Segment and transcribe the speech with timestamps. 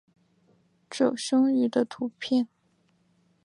[0.89, 2.47] 褶胸鱼的图片